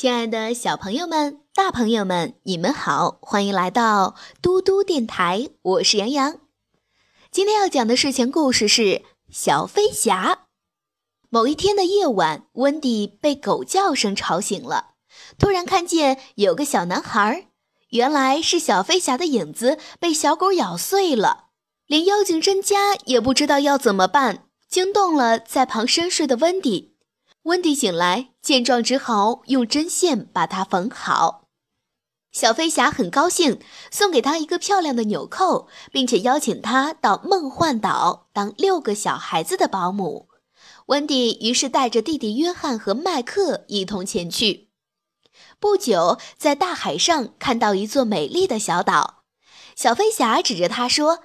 [0.00, 6.38] 亲爱的小朋友们、大朋友们，你们好，欢迎来到嘟嘟电台，我是杨洋。
[7.32, 8.82] 今天要讲的睡前故事是
[9.28, 10.34] 《小飞侠》。
[11.30, 14.90] 某一天的夜晚，温迪被狗叫声吵醒了，
[15.36, 17.48] 突然看见有个小男孩，
[17.88, 21.46] 原来是小飞侠的影子被小狗咬碎了。
[21.88, 26.94] 连妖精甄家也不知道要怎么办，惊动了在旁深睡的温迪。
[27.48, 31.48] 温迪醒来，见状只好用针线把它缝好。
[32.30, 33.58] 小飞侠很高兴，
[33.90, 40.28] 送给他一个漂亮的纽扣，并且邀请他到梦幻岛当六个小孩子的保姆。
[40.88, 44.68] 温迪于是带着弟弟约翰和麦克一同前去。
[45.58, 49.22] 不久，在大海上看到一座美丽的小岛，
[49.74, 51.20] 小飞侠指着他说：“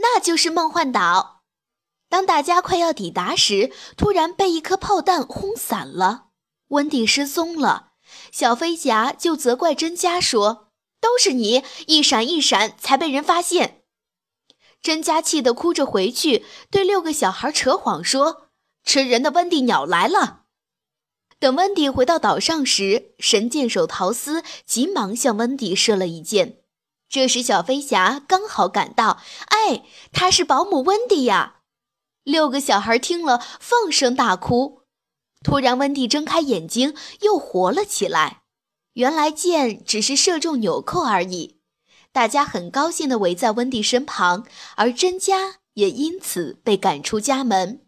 [0.00, 1.35] 那就是梦幻岛。”
[2.08, 6.26] 当大家快要抵达时，突然被一颗炮弹轰散了，
[6.68, 7.92] 温蒂失踪了。
[8.30, 10.68] 小飞侠就责怪甄家说
[11.00, 13.82] ：“都是你一闪一闪，才被人发现。”
[14.80, 18.50] 甄家气得哭着回去，对六个小孩扯谎说
[18.84, 20.42] ：“吃人的温蒂鸟来了。”
[21.40, 26.60] 等温迪回到岛上时，神箭手陶斯急忙向温迪射了一箭。
[27.08, 31.55] 这时，小飞侠刚好赶到，哎，他是保姆温迪呀！
[32.26, 34.82] 六个小孩听了，放声大哭。
[35.44, 38.42] 突然，温蒂睁开眼睛，又活了起来。
[38.94, 41.60] 原来箭只是射中纽扣而已。
[42.10, 47.86] 大家很高兴地围在温蒂身旁，而甄家也因此被赶出家门。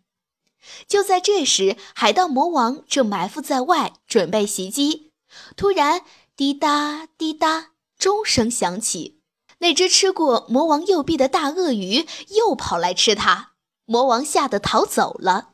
[0.86, 5.10] 就在这时，海盗魔王正埋伏在外，准备袭击。
[5.56, 6.02] 突然，
[6.36, 9.18] 滴答滴答，钟声响起。
[9.58, 13.54] 那只吃过魔王右臂的大鳄鱼又跑来吃它。
[13.88, 15.52] 魔王吓得逃走了。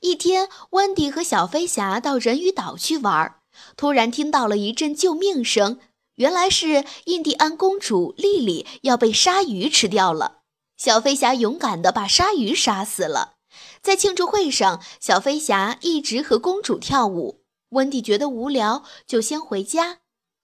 [0.00, 3.36] 一天，温迪和小飞侠到人鱼岛去玩，
[3.76, 5.78] 突然听到了一阵救命声，
[6.16, 10.38] 原来是印第安公主莉莉要被鲨鱼吃掉了。
[10.76, 13.34] 小飞侠勇敢地把鲨鱼杀死了。
[13.80, 17.44] 在庆祝会上，小飞侠一直和公主跳舞。
[17.68, 19.98] 温迪觉得无聊，就先回家。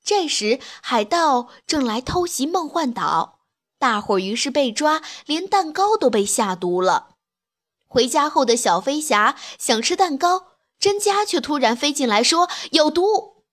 [0.04, 3.40] 这时，海盗正来偷袭梦幻岛，
[3.80, 7.15] 大伙于是被抓，连蛋糕都被下毒了。
[7.86, 10.48] 回家后的小飞侠想吃蛋糕，
[10.78, 13.44] 甄家却突然飞进来说有毒，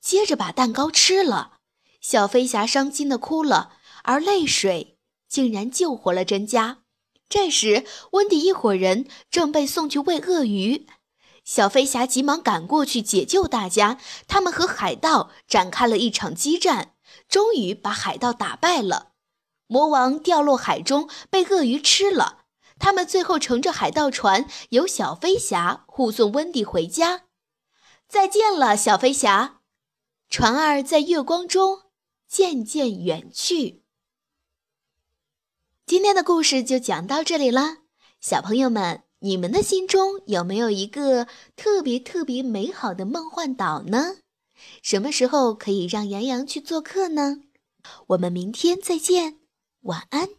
[0.00, 1.54] 接着把蛋糕吃了。
[2.00, 3.72] 小飞侠伤心的哭了，
[4.04, 6.78] 而泪水竟然救活了甄家。
[7.28, 10.86] 这时，温迪一伙人正被送去喂鳄鱼，
[11.44, 13.98] 小飞侠急忙赶过去解救大家。
[14.26, 16.94] 他们和海盗展开了一场激战，
[17.28, 19.08] 终于把海盗打败了。
[19.66, 22.37] 魔王掉落海中，被鳄鱼吃了。
[22.78, 27.24] 他们最后乘着海盗船，由小飞侠护送温迪回家。
[28.08, 29.60] 再见了，小飞侠！
[30.30, 31.82] 船儿在月光中
[32.26, 33.82] 渐渐远去。
[35.86, 37.78] 今天的故事就讲到这里啦，
[38.20, 44.16] 小朋友们，你们的心中有没有一个特别特别美好的梦幻岛呢？
[44.82, 47.42] 什么时候可以让杨洋去做客呢？
[48.08, 49.38] 我们明天再见，
[49.82, 50.37] 晚安。